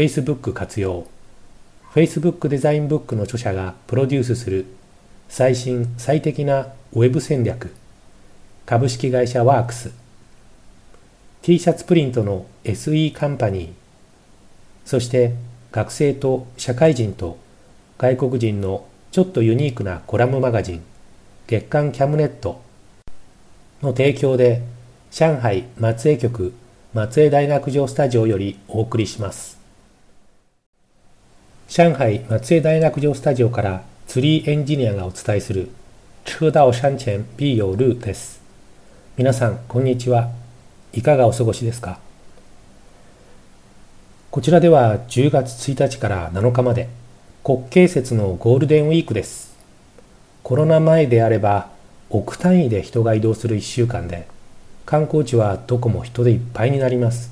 [0.00, 1.06] Facebook 活用。
[1.92, 4.64] Facebook デザインブックの著者がプロデュースする
[5.28, 7.74] 最新最適なウェブ戦略。
[8.64, 9.92] 株式会社ワークス。
[11.42, 13.72] T シャツプリントの SE カンパニー。
[14.86, 15.34] そして
[15.70, 17.36] 学生と社会人と
[17.98, 20.82] 外国人のちょっとユニークなコラムマガジン。
[21.46, 22.62] 月刊キャムネット。
[23.82, 24.62] の提供で
[25.10, 26.54] 上海松江局
[26.94, 29.59] 松江大学城スタジオよりお送りします。
[31.70, 35.70] 上海松江大学城スタジオからツリーエンジニアがお伝えする
[36.24, 38.42] 車道山前必有路です
[39.16, 40.30] 皆さんこんにちは。
[40.92, 42.00] いかがお過ごしですか？
[44.32, 46.88] こちらでは10月1日から7日まで
[47.44, 49.56] 国慶節のゴールデンウィークです。
[50.42, 51.70] コロナ前であれば
[52.08, 54.26] 億単位で人が移動する1週間で
[54.86, 57.30] 観光地はどこも人でいっぱいになります。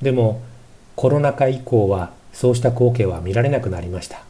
[0.00, 0.42] でも
[0.96, 4.22] コロナ禍以降はそうした光景は見られなくなりました。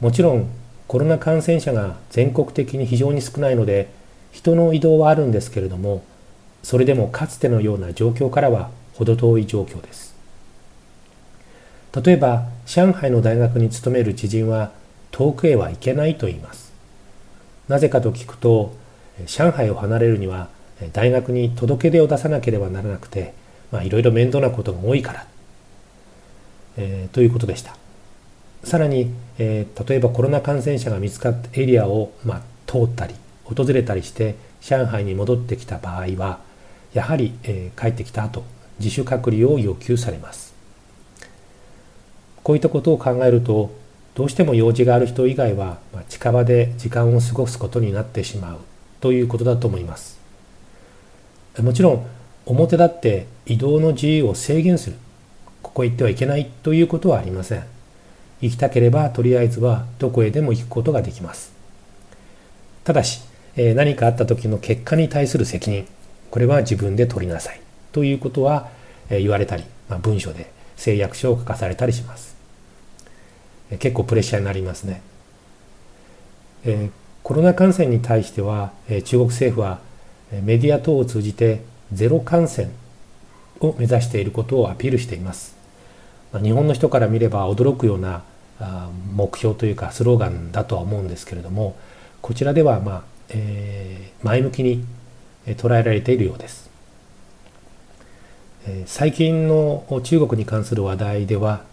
[0.00, 0.48] もちろん
[0.88, 3.88] コロナ感染者が全国的に非常に少ないので
[4.30, 6.04] 人の移動はあるんですけれども
[6.62, 10.14] それでもかつてのような状況からは程遠い状況です。
[12.04, 14.72] 例えば上海の大学に勤める知人は
[15.10, 16.72] 遠くへは行けないと言います。
[17.68, 18.74] なぜかと聞くと
[19.26, 20.48] 上海を離れるには
[20.92, 23.34] 大学に届け出を出さなければならなくて
[23.82, 25.26] いろいろ面倒なことが多いから、
[26.76, 27.76] えー、ということでした。
[28.64, 36.38] さらに、えー、例えばコロナ感染者が見つかったエリアを、まあ、通ったり訪れたりして上海に戻ってきた場合は
[36.94, 38.44] やはり、えー、帰ってきた後
[38.78, 40.52] 自主隔離を要求されます。
[42.42, 43.72] こういったことを考えると
[44.14, 48.58] どうしても用事がある人以外は、まあ、近場で時間を過ごすことになってしまう
[49.00, 50.20] ということだと思います。
[51.58, 52.06] もちろん
[52.46, 54.96] 表立って移動の自由を制限する。
[55.72, 57.64] ここへ行ってはいけないということはありません。
[58.42, 61.50] 行きたければとりあえずはどこへでも行くことができます。
[62.84, 63.22] ただし
[63.56, 65.86] え何かあった時の結果に対する責任
[66.30, 67.60] これは自分で取りなさい
[67.92, 68.68] ということは
[69.08, 72.36] え言われたり、まあ、文書で誓約書を書かされたりします。
[73.70, 75.00] え結構プレッシャーになりますね、
[76.66, 76.90] え
[77.22, 79.78] コロナ感染に対してはえ中国政府は
[80.42, 81.62] メディア等を通じて
[81.94, 82.68] ゼロ感染
[83.60, 85.61] を目指していることをアピールしています。
[86.40, 88.22] 日本の人から見れば驚くような
[89.14, 91.76] 目標というかスローガンだとは思うんですけれども
[92.20, 94.84] こちらでは、まあえー、前向きに
[95.46, 96.70] 捉えられているようです。
[98.86, 101.64] 最近の中国に関する話題では、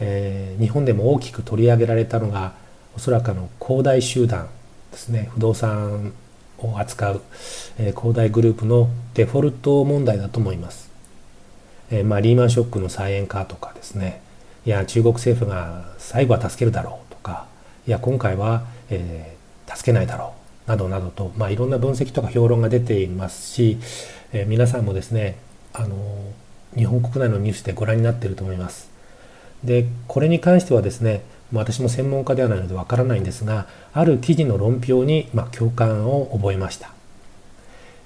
[0.00, 2.54] えー、日本でも大きく取り上げられたのが
[2.96, 4.48] おそらくあの恒大集団
[4.90, 6.14] ですね不動産
[6.58, 7.22] を扱う、
[7.78, 10.89] えー、恒大グループのデフォルト問題だと思います、
[11.90, 14.20] えー、まあ、リーマンショックの再演化とかですね。
[14.66, 17.46] いや中国政府が最後は助けるだろうとか。
[17.86, 19.36] いや今回は、え
[19.74, 20.34] 助けないだろ
[20.66, 23.78] うなどなどと、まあ、いろんな分析とか評論が出ていますし、
[24.32, 25.36] えー、皆さんもですね
[25.72, 25.96] あの
[26.76, 28.90] 日本国内のニュースでご覧になっていると思います。
[29.64, 31.22] でこれに関してはですね
[31.52, 36.92] 私も専門家ではないのでわからないんですがある記事の論評に、まあ、共感を覚えました、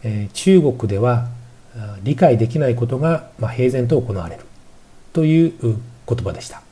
[0.02, 1.28] えー、中国では
[2.02, 4.44] 理解できないことが、ま、平然と行われる
[5.12, 5.78] という言
[6.18, 6.62] 葉でした、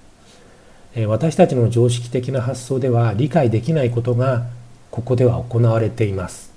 [1.09, 4.47] 私たちの常識的な発想では理解できないことが
[4.91, 6.53] ここでは行われています。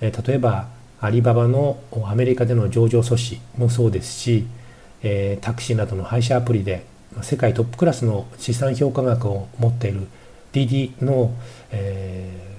[0.00, 0.66] 例えば
[1.00, 4.46] アリババのアメリカでの上場阻止もそうですし、
[5.40, 6.84] タクシーなどの配車アプリで
[7.22, 10.06] 世界トップクラスの資産評価額を持っている
[10.52, 11.34] DD の、
[11.70, 12.58] え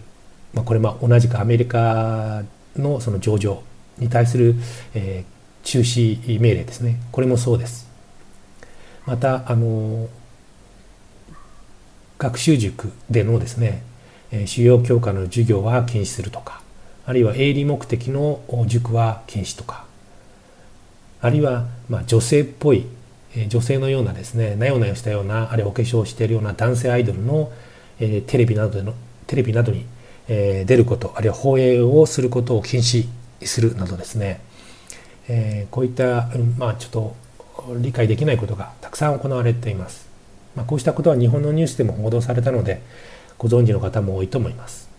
[0.54, 2.44] ー、まあ、これも同じくアメリカ
[2.75, 3.64] のその上場
[3.98, 4.56] に対する、
[4.94, 7.00] えー、中止命令ですね。
[7.12, 7.90] これもそうです。
[9.06, 10.08] またあの
[12.18, 13.84] 学習塾でのですね
[14.46, 16.62] 主要教科の授業は禁止するとか
[17.06, 19.86] あるいは営利目的の塾は禁止とか
[21.22, 22.86] あるいはまあ女性っぽい
[23.50, 27.52] 女性のようなですねなよなよしたようなあるいはお化粧しているような男性アイドルの
[28.00, 28.94] テレビなどでの
[29.28, 29.86] テレビなどに
[30.28, 33.08] え出ることあるいは放映をすることを禁止
[33.42, 34.42] するなどですね
[35.28, 37.16] えこういったまあちょっと
[37.78, 40.08] 理解できないことがたくさん行われています。
[40.56, 42.81] まあ、こうしたことは日本のニュースでも報道されたので
[43.38, 44.90] ご存知の方も多いと思います。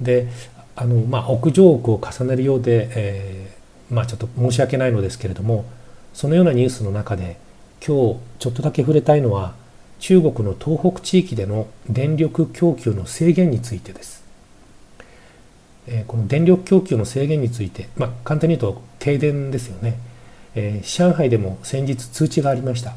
[0.00, 0.28] で
[0.76, 5.66] あの、まあ、屋上屋を重ねるようで、えー、まあ、ちょっと申し訳ないのですけれども
[6.14, 7.36] そのようなニュースの中で
[7.86, 9.54] 今日ちょっとだけ触れたいのは
[10.00, 14.24] 中国の東北地域での電力供給の制限についてです。
[15.86, 20.10] えー、この電力供給の制限について、まあ、簡単に言うと停電ですよね。
[20.54, 22.94] えー、上海でも先日通知がありました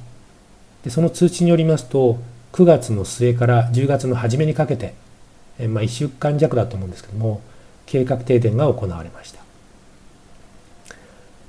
[0.84, 2.18] でその通知によりますと
[2.52, 4.94] 9月の末から10月の初めにかけて、
[5.60, 7.42] えー、まあ、1週間弱だと思うんですけども
[7.86, 9.42] 計画停電が行われました、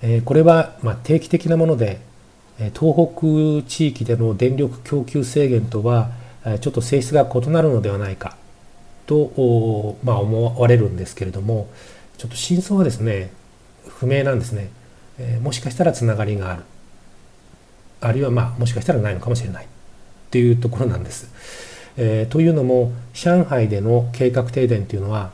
[0.02, 2.00] えー、これはま定期的なもので
[2.58, 3.08] 東
[3.62, 6.10] 北地域での電力供給制限とは
[6.60, 8.36] ちょっと性質が異なるのではないか
[9.06, 11.68] と、まあ、思われるんですけれども
[12.16, 13.30] ちょっと真相はですね
[13.88, 14.70] 不明なんですね。
[15.18, 16.62] え、もしかしたらつながりがある
[18.00, 19.68] あるいはまあもしかしたらないのかもしれないっ
[20.30, 21.30] ていうところなんです。
[21.96, 25.30] えー、というのも上海での計画停電というのは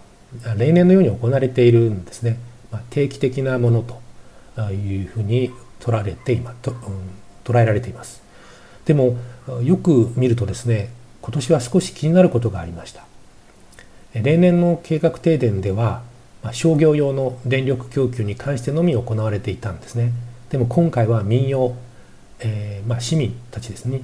[0.56, 2.38] 例年のように行われているんですね、
[2.70, 5.50] ま、定期的なものというふうに
[5.80, 6.78] 取られて今と、うん、
[7.44, 8.22] 捉えられています
[8.84, 9.16] でも
[9.62, 10.90] よく見るとですね
[11.22, 13.04] 今年は少し気になることがありました
[14.14, 16.02] 例年の計画停電では、
[16.52, 20.12] 商業用の電力供給に関してのみ行われていたんですね。
[20.48, 21.76] でも今回は民用、
[22.40, 24.00] えー、まあ、市民たちですね、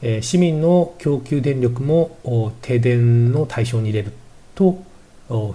[0.00, 4.12] えー、市民の供給電力も停電の対象に入れる
[4.54, 4.84] と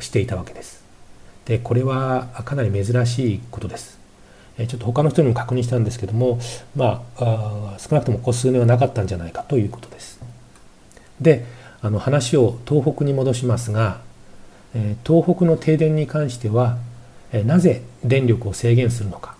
[0.01, 0.83] していたわけです。
[1.45, 3.96] でこれはかなり珍しいことです。
[4.57, 6.39] えちょっと他の人にも確認したんですけども、
[6.75, 10.19] まあ、あ少なくともここ数年はなかったんじゃないかということです。
[11.21, 11.45] で
[11.81, 14.01] あの話を東北に戻しますが
[14.73, 16.77] え東北の停電に関しては
[17.31, 19.35] えなぜ電力を制限するのか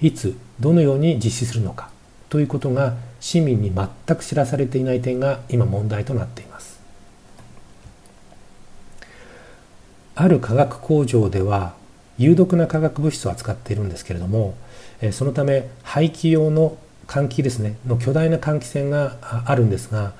[0.00, 1.90] いつどのように実施するのか
[2.28, 6.80] ということが市民に全く知らされていない点が今問題となっています
[10.16, 11.74] ある化学工場では
[12.18, 14.54] 有毒な化学物質を扱っているんですけれども
[15.12, 16.76] そのため排気用の
[17.06, 19.16] 換気ですねの巨大な換気扇が
[19.46, 20.12] あるんですが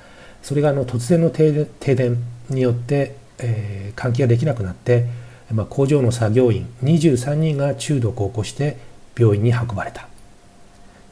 [0.43, 2.19] それがあの突然の停電
[2.51, 5.07] によってえー、換気ができなくなって、
[5.53, 8.77] まあ、工場の作業員23人が中毒を起こして
[9.17, 10.09] 病院に運ばれた。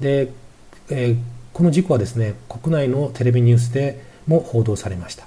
[0.01, 0.29] で、
[0.91, 1.17] えー、
[1.53, 5.27] この事故はですね国内のテレビニュースでも報道されました。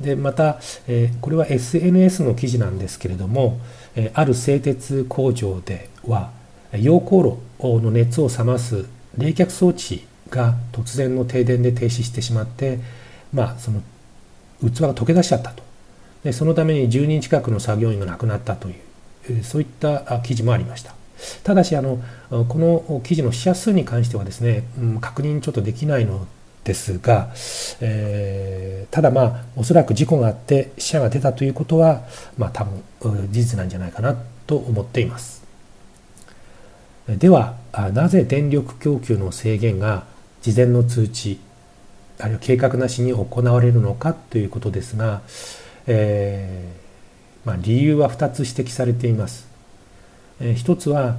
[0.00, 3.58] でまた、え、これは SNS の記事なんですけれども、
[3.96, 6.30] えある製鉄工場では
[6.72, 7.22] 溶鉱
[7.58, 8.86] 炉の熱を冷ます
[9.16, 12.78] 冷却装置が突然の停電で停止してしまって、
[13.32, 13.82] まあ、その
[14.60, 15.62] 器が溶け出しちゃったと。
[16.24, 18.72] でそのために10人近くの作業員が亡くなったとい
[19.30, 20.94] うそういった記事もありました。
[21.42, 22.00] ただしあの
[22.30, 26.26] この記事の死者数に関してはですね、うん、確認ちょっとできないの
[26.68, 27.30] ですが、
[27.80, 32.02] えー、ただまあおそらく事故があって死者が出たということは
[32.36, 32.82] まあ多分
[33.32, 34.14] 事実なんじゃないかな
[34.46, 35.42] と思っています
[37.08, 37.56] では
[37.94, 40.04] なぜ電力供給の制限が
[40.42, 41.40] 事前の通知
[42.18, 45.22] あるいは計画なしに行われるのかということですが、
[45.86, 49.46] えー、まあ、理由は2つ指摘されています。
[50.40, 51.16] えー、一つは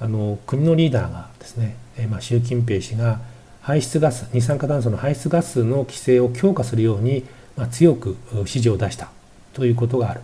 [0.00, 3.20] あの国のリーダーがですね、え、まあ、習近平氏が
[3.66, 7.24] 排出ガス二酸化炭素の排出ガスの規制を強化するように、
[7.56, 9.10] まあ、強く指示を出した
[9.54, 10.20] ということがある。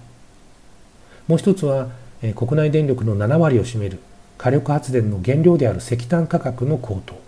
[1.27, 1.89] もう一つは、
[2.23, 3.99] え国内電力の7割を占める
[4.39, 7.21] 火力発電の原料である石炭価格の高騰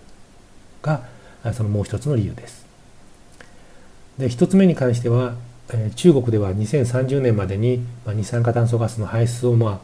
[0.81, 1.03] が
[1.53, 2.65] そのもう一つの理由です。
[4.17, 5.35] で1つ目に関しては、
[5.73, 9.81] え中国では2030年までに、ま二酸化炭素ガスの排出を、ま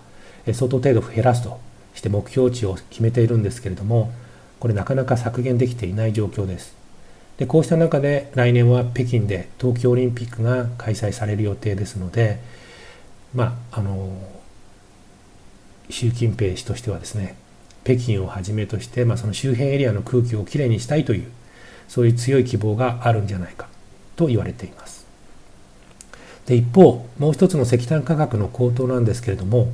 [0.48, 1.60] あ、相当程度減らすと
[1.94, 4.14] して目標値を決めているんですけれども
[4.62, 6.76] これなかなか削減できていない状況です。
[7.38, 12.40] でこうした中で来年は北京で東京オリンピックが開催される予定ですので
[13.34, 14.16] まああの
[15.90, 17.36] 習近平氏としてはですね
[17.84, 21.32] 北京をはじめとして、まあ、その周辺エリアの空気をきれいにしたいという
[21.88, 23.68] そういう強い希望があるんじゃないか
[24.16, 25.08] と言われています。
[26.46, 29.74] で一方もう一つの石炭価格の高騰なんですけれども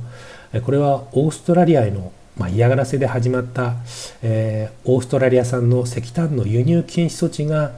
[0.64, 3.74] これはオーストラリアへのまあ、嫌がらせで始まった、
[4.22, 7.72] えー、オーストラリア産の石炭の輸入禁止措置が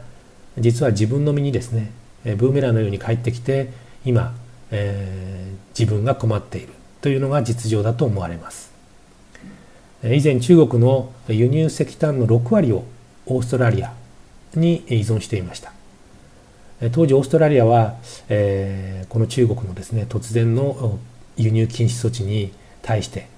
[0.59, 1.93] 実は自分の身にですね
[2.25, 3.73] ブーメランのように返ってきて
[4.05, 4.35] 今、
[4.71, 6.75] えー、自分が困っている。
[7.01, 8.71] というのが実情だと思われます。
[10.05, 12.85] 以前中国の輸入石炭の6割を
[13.27, 13.93] オーストラリア
[14.55, 15.73] に依存していました。
[16.93, 17.97] 当時オーストラリアは、
[18.29, 20.99] えー、この中国のですね突然の
[21.37, 22.53] 輸入禁止措置に
[22.83, 23.29] 対して、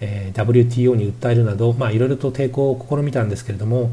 [0.00, 3.90] えー、WTO に訴えるなど、まあ、いろいろと抵抗を試みたんですけれども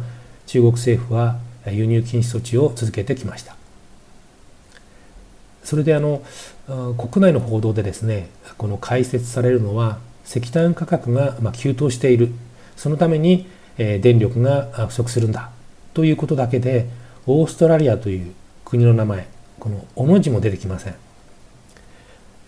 [0.47, 3.55] 中国政府は輸入禁止措置を続けてきました。
[5.63, 6.21] それであの
[6.97, 12.33] 国内の報道でですねこの解説されるのは石炭価格が急騰している。
[12.75, 15.51] そのために、電力が不足するんだ。
[15.93, 16.87] ということだけで
[17.27, 18.33] オーストラリアという
[18.65, 19.27] 国の名前
[19.59, 20.95] この「お」の字も出てきません、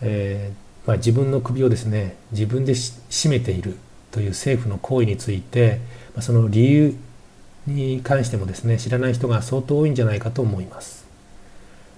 [0.02, 3.76] えー、まあ、自分の首をですね自分で絞めている
[4.12, 5.80] という政府の行為について
[6.14, 6.96] まあその理由
[7.66, 11.06] に関してもですね知らない人が相当多いんじゃないかと思います。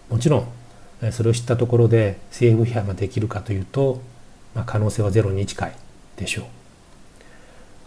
[0.08, 4.00] もちろんそれを知ったところで政府批判ができるかというと、
[4.54, 5.72] まあ、可能性はゼロに近い
[6.16, 6.44] でしょう、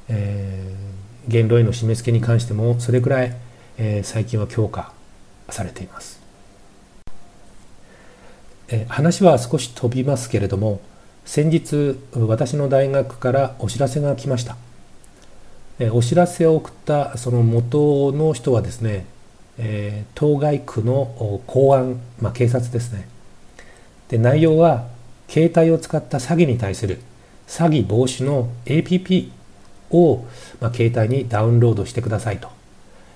[0.10, 3.36] えー、言論への締め付けに関してもそれくらい、
[3.78, 4.94] えー、最近は強化
[5.50, 6.22] されています。
[8.70, 10.80] え話は少し飛びますけれども
[11.26, 14.58] 先日私の大学からお知らせが来ました。
[15.92, 19.06] お知らせを送ったその元の人はですね、
[19.58, 23.08] えー、当該区の公安、まあ、警察ですね。
[24.10, 24.88] で内容は
[25.28, 27.00] 携帯を使った詐欺に対する
[27.48, 29.30] 詐欺防止の APP
[29.90, 30.26] を、
[30.60, 32.50] まあ、携帯にダウンロードしてくださいと、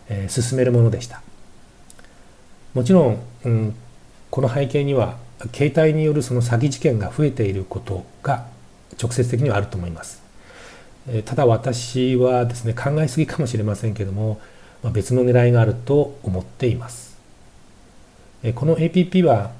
[0.09, 1.21] えー、進めるものでした。
[2.73, 3.75] もちろん、うん、
[4.31, 5.17] この背景には
[5.53, 8.45] 携帯によるその詐欺事件が増えていることが
[9.01, 10.23] 直接的にはあると思います。
[11.25, 14.39] ただ私はですね考えすぎかもしれませんけども
[14.91, 17.17] 別の狙いがあると思っています。
[18.55, 19.51] この APP は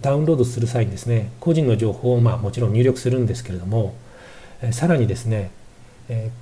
[0.00, 3.94] ダウンロードする際にですね個人の情報をまあもちろん入力するんですけれども
[4.72, 5.50] さらにですね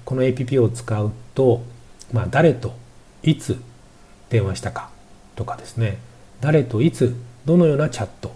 [0.05, 1.63] この APP を使うと、
[2.13, 2.75] まあ、誰と
[3.23, 3.61] いつ
[4.29, 4.91] 電話したか
[5.37, 5.99] とかですね
[6.41, 8.35] 誰といつどのようなチャット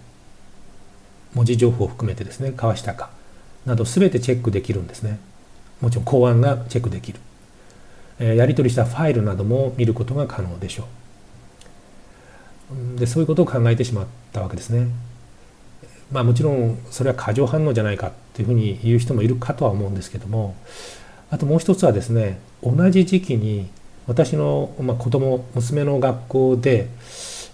[1.33, 3.09] 文字情報を含めてですね交わしたか
[3.65, 5.19] など全てチェックできるんですね。
[5.81, 7.19] もちろん公安がチェックできる、
[8.19, 10.87] えやり取りしたファイルなども見ることが可能でしょ
[12.95, 12.99] う。
[12.99, 14.87] でそういうことを考えてしまったわけですね。
[16.11, 20.55] まあもちろんそれは過剰反応じゃないかっていうふうに言う人もいるかとは思うんですけども
[21.29, 23.69] あともう一つはですね同じ時期に
[24.07, 26.87] 私の、まあ、子供娘の学校で、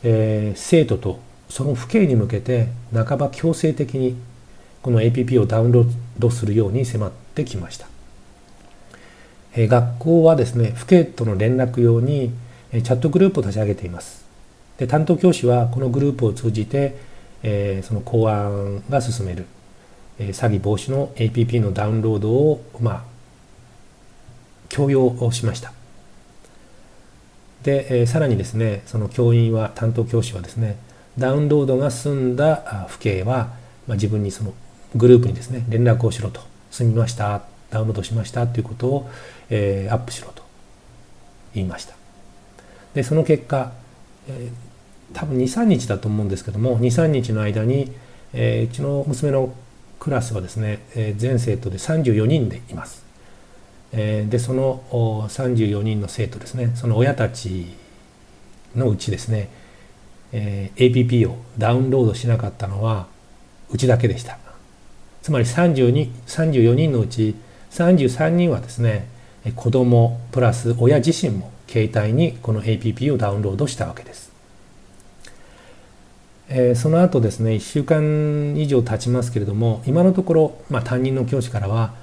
[0.04, 4.18] えー、生徒とその父兄に向けて半ば強制的に
[4.82, 7.88] この APP をダウンロードするように迫ってきました。
[9.56, 12.32] え学校はですね、父兄との連絡用に
[12.72, 14.26] チャットグループを立ち上げています。
[14.78, 16.98] で担当教師はこのグループを通じて、
[17.42, 19.46] え、その公安が進める、
[20.20, 23.04] え、詐欺防止の APP のダウンロードを、まあ、
[24.68, 25.72] 強要をしました。
[27.64, 30.78] で、え、さらにですね、その教員は、担当教師はですね、
[31.18, 33.54] ダウンロードが済んだ父兄は、
[33.88, 34.54] まあ、自分にその
[34.96, 36.42] グループにですね連絡をしろと。
[36.72, 37.44] 済みました。
[37.70, 38.48] ダウンロードしました。
[38.48, 39.10] ということを、
[39.50, 40.44] えー、アップしろと。
[41.54, 41.96] 言いました。
[42.94, 43.74] でその結果、
[44.28, 47.92] えー、多分23日だと思うんですけども23日の間に、
[48.34, 49.54] えー、うちの娘の
[50.00, 53.06] クラスはですね、えー、全生徒で34人でいます、
[53.92, 54.84] えー、でその
[55.30, 57.74] 34人の生徒ですねその親たち
[58.76, 59.50] のうちですね
[60.32, 63.08] えー、APP をダウンロードしなかったのは
[63.70, 64.38] うちだけでした。
[65.26, 67.36] つまり32 34人のうち
[67.72, 69.08] 33人はですね
[69.56, 74.32] 子供プラス親自身も携帯にこの APP をダウンロードしたわけです、
[76.48, 81.96] えー、その後ですね1週間以上経ちますけれども今のところ、まあ、担任の教師からは、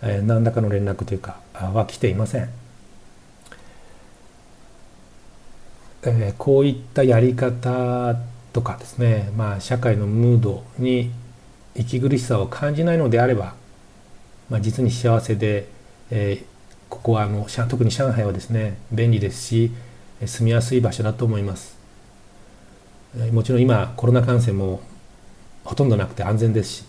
[0.00, 2.59] えー、何らかの連絡というかは来ていません。
[6.02, 8.16] えー、こういったやり方
[8.52, 11.10] とかですね、まあ、社会のムードに
[11.74, 13.54] 息苦しさを感じないのであれば、
[14.48, 15.68] まあ、実に幸せで、
[16.10, 16.44] えー、
[16.88, 19.72] ここはあの特に上海はですね便利ですし
[20.24, 21.78] 住みやすい場所だと思います、
[23.16, 24.80] えー、もちろん今コロナ感染も
[25.64, 26.84] ほとんどなくて安全ですし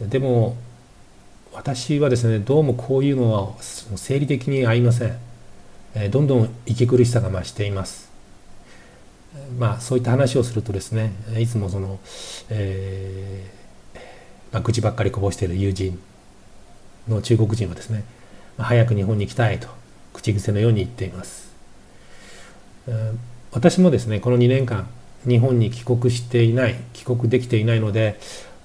[0.00, 0.56] でも
[1.52, 5.33] 私はですねどうもこういうのは生理的に合いません。
[6.10, 8.10] どんどん息苦しさが増しています。
[9.58, 11.98] まあそういった話をするとですねいつもその、
[12.50, 13.64] えー
[14.52, 15.98] まあ、愚痴ばっかりこぼしている友人
[17.08, 18.04] の中国人はですね、
[18.56, 19.68] まあ、早く日本に行きたいと
[20.12, 21.52] 口癖のように言っています、
[22.86, 23.16] えー、
[23.50, 24.88] 私もですねこの2年間
[25.26, 28.20] 日本に帰国していない帰国できていないので、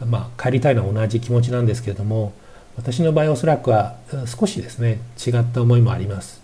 [0.06, 2.34] まあ、帰りたいのは同じ気持ちなんですけれども
[2.78, 6.40] 私の場合おそらくは少しですね違った思いもあります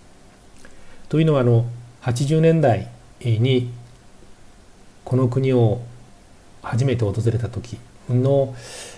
[1.10, 1.66] というのはあの
[2.02, 2.90] 80年代
[3.22, 3.72] に
[5.04, 5.82] この国を
[6.62, 7.78] 初めて訪れた時
[8.10, 8.56] の、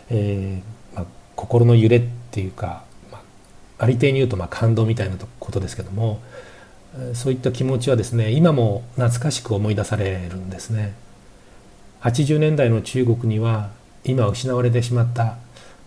[0.10, 6.22] えーまあ、心の揺れっていうか、まあ、ありていに言うとまあ感動みたいなことですけども
[7.14, 10.94] そういった気持ちはですね今も懐かしく思い出されるんですね。
[12.02, 13.72] 80年代の中国には
[14.04, 15.38] 今失われてしまった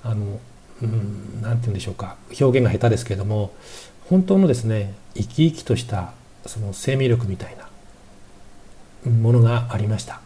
[0.03, 0.41] あの
[0.83, 3.53] うん何て言うんでしょうか表現が下手ですけれども
[4.11, 6.13] 本当のですね生き生きとした
[6.45, 7.57] その生命力みたい
[9.05, 10.21] なものがありました。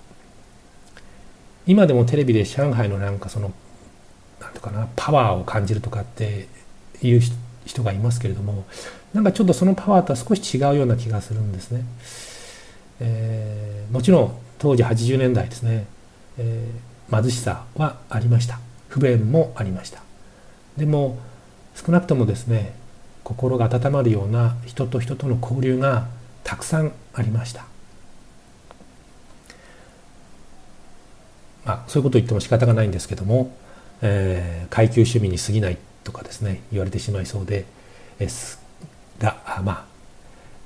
[1.66, 3.52] 今でもテレビで上海のなんかその
[4.40, 6.48] なんとかなパワーを感じるとかって
[7.02, 7.20] いう
[7.66, 8.64] 人がいますけれども
[9.12, 11.84] なんかちょっとそのパワーとは少し違うような気がするんですね。
[13.00, 15.86] えー、もちろん当時80年代ですね、
[16.38, 18.58] えー、貧しさはありました。
[18.88, 20.00] 不便もありました。
[20.76, 21.18] でも
[21.74, 22.83] 少なくともですね
[23.24, 26.06] 心が温まるような人と人との交流が
[26.44, 27.64] たくさんありました。
[31.64, 33.56] まあそういうことを言っても仕方がないんですけども、
[34.02, 37.64] えー、階級趣味に過ぎないとかですね言われてしまいそうで
[38.28, 38.62] す
[39.18, 39.84] がまあ、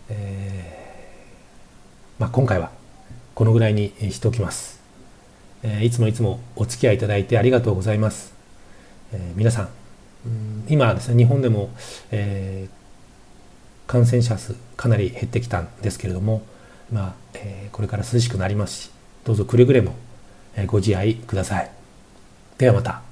[0.09, 2.71] えー、まあ今回は
[3.35, 4.81] このぐらいにしておきます、
[5.63, 8.35] えー、いつもいつもお付き合いいただいてありがとうございます、
[9.13, 9.69] えー、皆さん
[10.69, 11.71] 今ですね日本でも、
[12.11, 16.43] えー、感染者数かなり減ってきたんですけれども
[16.93, 18.91] まあ、えー、これから涼しくなりますし
[19.25, 19.95] どうぞくれぐれも
[20.67, 21.71] ご自愛ください。
[22.57, 23.03] ではまた。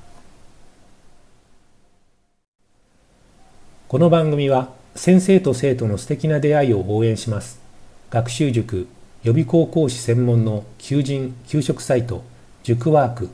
[3.86, 7.60] この番組は先生と生徒の素敵な出会いを応援します。
[8.10, 8.88] 学習塾
[9.22, 12.24] 予備高校師専門の求人・給食サイト
[12.64, 13.30] 塾ワーク。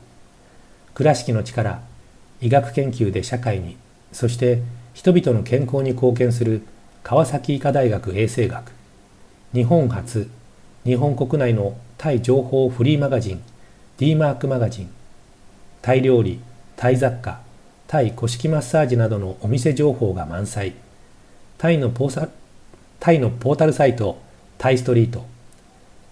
[0.93, 1.81] 倉敷の力
[2.39, 3.77] 医学研究で社会に
[4.13, 4.61] そして
[4.93, 6.61] 人々の健康に貢献する
[7.03, 8.71] 川崎医科大学衛生学。
[9.53, 10.29] 日本初
[10.85, 13.41] 日本国内のタイ情報フリーマガジン
[13.97, 14.89] D マークマガジン。
[15.81, 16.39] タイ料理
[16.75, 17.41] タイ雑貨
[17.87, 20.73] タイ古式マッサージなどのお店情報が満載。
[21.57, 22.29] タイのポー
[22.99, 24.21] タイのポータルサイト
[24.57, 25.25] タイストリート。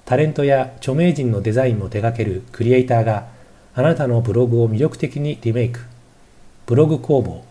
[0.05, 3.27] タレントや著名人のデザインも手掛けるクリエイターが
[3.75, 5.79] あなたのブログを魅力的にリメイク。
[6.65, 7.43] ブログ工房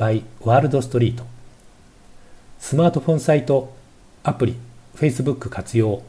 [0.00, 1.26] by ワールドストリート。
[2.58, 3.70] スマートフォンサイト
[4.22, 4.56] アプリ
[4.96, 6.00] Facebook 活用。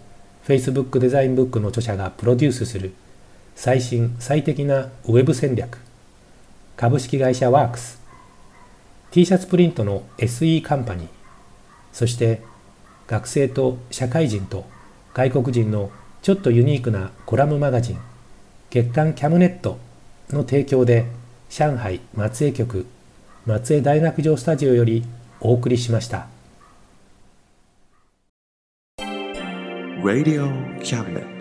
[0.47, 2.93] Facebook デザインブックの著者がプロデュースする。
[3.54, 5.77] 最新最適なウェブ戦略。
[6.77, 7.99] 株式会社ワークス。
[9.12, 11.08] T シャツプリントの SE カンパニー。
[11.91, 12.41] そして
[13.08, 14.63] 学生と社会人と
[15.13, 17.97] 外国人のちょっとユニークなコラムマガジン。
[18.69, 19.77] 月刊キャムネット
[20.30, 21.08] の提供で
[21.49, 22.86] 上海松江局
[23.43, 25.04] 松江大学城スタジオより
[25.39, 26.27] お送りしました。
[30.04, 30.47] Radio
[30.82, 31.40] Cabinet